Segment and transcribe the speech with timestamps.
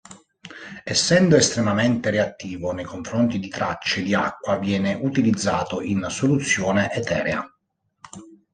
[0.83, 7.47] Essendo estremamente reattivo nei confronti di tracce di acqua, viene utilizzato in soluzione eterea.